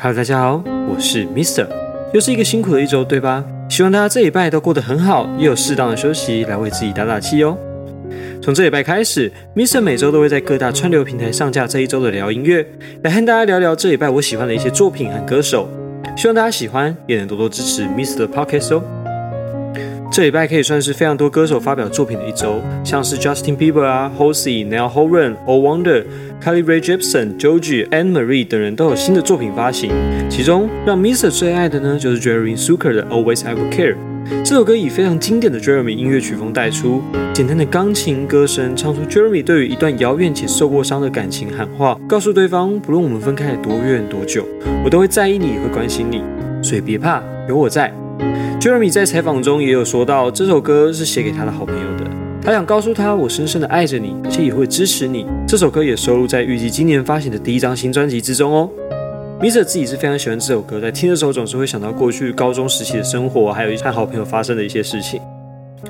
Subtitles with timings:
[0.00, 1.66] Hello，大家好，我是 Mister，
[2.14, 3.44] 又是一个辛苦的一周，对吧？
[3.68, 7.58] 希望大家这礼拜都过得很好，也有适当的休息来为自己打打气哦。
[8.40, 12.64] 从这礼拜开始，Mister 每周都会在各大串流平台上架这一周的聊音乐，
[13.02, 15.68] 来和大家聊聊这礼拜我喜欢的一些作品和歌手。
[16.16, 18.82] 希望大家喜欢，也能多多支持 Mister 的 Podcast 哦。
[20.10, 26.02] 这礼拜可以算是非常多歌手发表作品的一周，像是 Justin Bieber 啊、Halsey、n e l Horan、O Wonder、
[26.42, 29.92] Carly Rae Jepsen、Joji、Anne Marie 等人都有新的作品发行。
[30.28, 33.96] 其中让 Mr 最爱的呢，就是 Jeremy Zucker 的 Always I Will Care。
[34.42, 37.02] 这首歌以非常经典的 Jeremy 音乐曲风带出，
[37.32, 44.44] 简单的钢琴歌声唱出 Jeremy 对于一段遥远且受过伤的感情喊话，告诉对方，不论我们分开多远多久，
[44.84, 46.22] 我都会在意你，会关心你，
[46.62, 47.92] 所以别怕，有我在。
[48.60, 52.04] Jeremy 在采访中也有说到，这首歌是写给他的好朋友的。
[52.42, 55.26] 他想告诉他，我深深的爱着你，而且也会支持你。
[55.46, 58.70] 这首歌也收录在预计今年发行的第一张新专辑之中哦。
[59.40, 65.20] Mr 自己是非常喜欢这首歌，在听的时候总是会想到过去高中时期的生活，还有和好朋友发生的一些事情。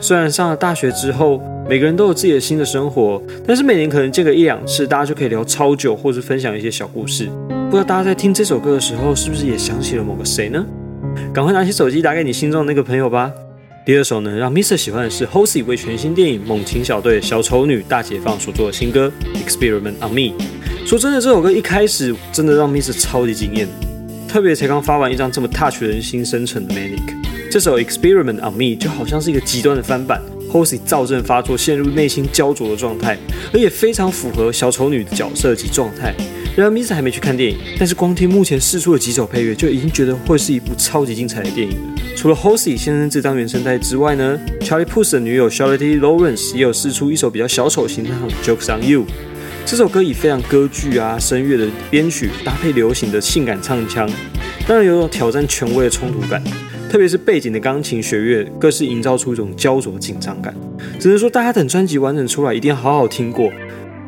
[0.00, 7.28] 虽然上了大学之后，每个人都有自己的新的生活，但是每年可能见个一两次，大家就可以聊超久，或是分享一些小故事。
[7.70, 10.64] 不知道大家在听这首歌的时候，是不是也想起了某个谁呢？
[11.32, 13.32] 赶快拿起手机打给你心中的那个朋友吧。
[13.84, 19.12] 第二首呢，让 Mr 喜欢的是 Halsey 为全新电影《猛禽小队：小丑女大解放》所做的新歌
[19.46, 20.20] 《Experiment on Me》。
[20.84, 23.68] 说真的，这首歌一开始真的让 Mr 超级惊艳，
[24.28, 27.00] 特别才刚发完一张这么 touch 人心深沉的 Manic，
[27.50, 33.16] 这首《Experiment on Me》就好像是一个极端的翻版，Halsey 躁症发作，陷入内心焦灼的状态，
[33.52, 36.12] 而也非常符合小丑女的角色及状态。
[36.56, 42.02] 然而，Mr 还没去看电影，但是光听目前试出的几首配乐，就已经觉得会是一部超级精彩的电影了。
[42.16, 49.02] 除了 Halsey 先生这张原声带之外呢，Charlie Puth 的女友 Charlotte Lawrence 也有试出一首比较小丑形象的《Jokes on You》。
[49.66, 54.08] 这首歌以非常歌剧啊声乐的编曲搭配流行的性感唱腔，
[54.66, 56.42] 当然有种挑战权威的冲突感。
[56.88, 60.54] 特别是背景的钢琴弦乐，更是营造出一种焦灼紧张感。
[60.98, 63.52] 只能说，大家等专辑完整出来，一定要好好听过。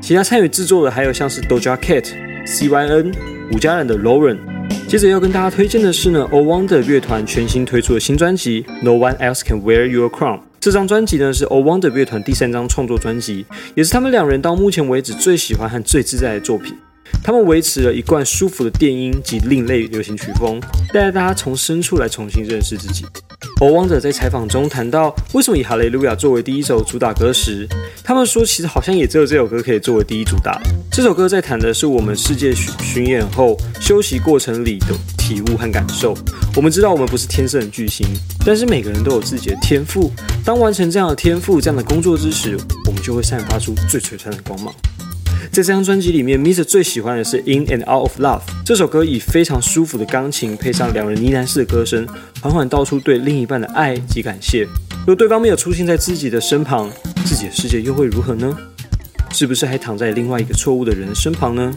[0.00, 2.06] 其他参与制作的还有像是 Doja Cat。
[2.46, 3.12] CYN
[3.52, 4.38] 五家人的 Lauren，
[4.86, 10.40] 接着要跟大家推荐的是呢，O Wonder 乐团全新推出的新专辑 No One Else Can Wear Your Crown。
[10.60, 16.72] 这张专辑呢是 O Wonder 乐团第三张创作专辑，也是他们两人到目前为止最喜欢和最自在的作品。
[17.22, 20.60] 他们维持了一贯舒服的电音及另类流行曲风，
[20.92, 23.04] 带着大家从深处来重新认识自己。
[23.60, 27.66] O Wonder 在采访中谈到，为什么以《哈利路亚》作为第一首主打歌时，
[28.04, 30.60] 他们说其实好像也只有这首歌可以作为第一主打。
[30.90, 36.14] 这首歌在谈的是我们世界巡巡演后休息过程里的体悟和感受。
[36.54, 38.06] 我们知道我们不是天生的巨星，
[38.44, 40.10] 但是每个人都有自己的天赋。
[40.44, 44.74] 当完成这样的天赋、这样的工作之时，我们就会散发出最璀璨的光芒。
[45.50, 52.06] 在这张专辑里面，Misa 最喜欢的是《In and Out of Love》这首歌，以非常舒服的钢琴配上两人呢喃式的歌声，
[52.42, 54.66] 缓缓道出对另一半的爱及感谢。
[55.06, 56.90] 若对方没有出现在自己的身旁，
[57.24, 58.54] 自己的世界又会如何呢？
[59.32, 61.72] 是不是还躺在另外一个错误的人身旁呢？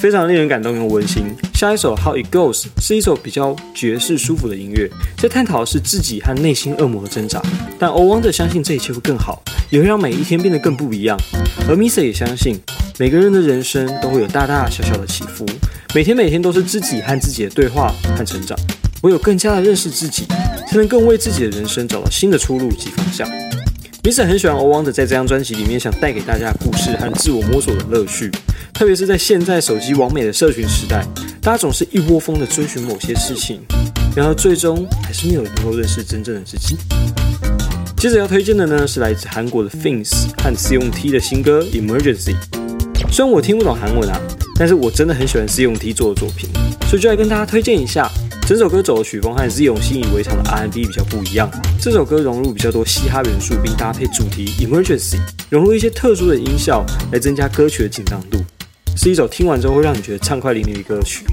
[0.00, 1.24] 非常令人感动又温馨。
[1.58, 7.42] 下一首《How It Goes》是一首比较爵士舒服的音乐，在探讨的是自己和内心恶魔的挣扎。
[7.76, 11.18] 但 O Wonder 相信这一切会更好，也会让每一天变得更不一样。
[11.68, 12.60] 而 Mr 也相信。
[12.96, 15.44] 每个人的人生都会有大大小小的起伏，
[15.92, 18.56] 每天每天都是自己和自己的对话和成长。
[19.02, 20.26] 唯有更加的认识自己，
[20.68, 23.28] 才能更为自己的人生找到新的出路及方向。
[24.04, 28.30] Mr 很喜欢 O Wonder 在这张专辑里面想带给大家的故事和自我摸索的乐趣，
[28.72, 31.04] 特别是在现在手机网美的社群时代，
[31.40, 33.60] 大家总是一窝蜂的追寻某些事情，
[34.14, 36.76] 然而最终还是没有能够认识真正的自己。
[37.96, 42.34] 接着要推荐的呢是来自韩国的 Fins 和 C.U.N.T 的新歌 Emergency。
[43.10, 44.20] 虽然我听不懂韩文啊，
[44.56, 46.50] 但是我真的很喜欢 Z.Y.T 做的作品，
[46.88, 48.10] 所以就来跟大家推荐一下。
[48.46, 51.50] 整首歌走的曲风和 Z.Y 习以为常的 R&B 比较不一样，
[51.80, 55.18] 这首歌融入比较多嘻哈元素，并搭配主题 Emergency，
[55.50, 56.82] 融入一些特殊的音效
[57.12, 58.38] 来增加歌曲的紧张度，
[59.00, 61.24] 是一首听完之后会让你觉得畅快淋漓的歌曲。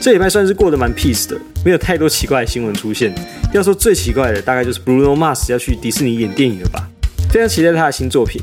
[0.00, 3.14] 这礼拜算是过得蛮 peace 的，没有太多奇怪的新闻出现。
[3.52, 6.88] 要说最奇怪的，大概就是 Bruno Mars 要去迪士尼演电影了吧？
[7.28, 8.40] 非常期待他的新作品。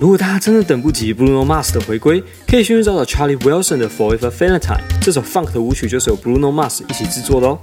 [0.00, 7.58] 如果大家真的等不及 Bruno Mars 的回归，可以先去找找 Charlie Wilson 的 Forever Valentine 这首 Funk 的舞曲，就是由 Bruno Mars 一起制作的哦。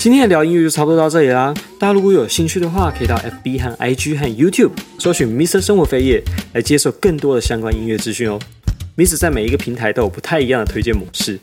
[0.00, 1.54] 今天的聊音乐就差不多到这里啦。
[1.78, 6.20] 大家如果有兴趣的话，可以到 FB 和 IG 和 YouTube 搜寻 Mr 生活飞页
[6.54, 8.40] 来接受更多的相关音乐资讯哦。
[8.96, 11.38] Ms 在每一个平台都有不太一样的推荐模式，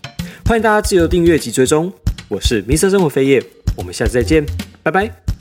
[0.45, 1.91] 欢迎大家自由订阅及追踪。
[2.27, 3.43] 我是 ms 生活飞页，
[3.75, 4.45] 我们下次再见，
[4.83, 5.36] 拜拜。